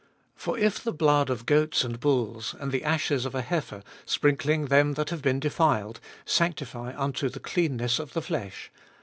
For 0.35 0.57
if 0.57 0.83
the 0.83 0.91
blood 0.91 1.29
of 1.29 1.45
goats 1.45 1.83
and 1.83 1.99
bulls, 1.99 2.55
and 2.59 2.71
the 2.71 2.83
ashes 2.83 3.23
of 3.23 3.35
a 3.35 3.43
heifer 3.43 3.83
sprinkling 4.03 4.65
them 4.65 4.95
that 4.95 5.11
have 5.11 5.21
been 5.21 5.39
defiled, 5.39 5.99
sanctify 6.25 6.95
unto 6.97 7.29
the 7.29 7.39
cleanness 7.39 7.99
of 7.99 8.13
the 8.13 8.21
flesh: 8.23 8.71
14. 8.73 8.81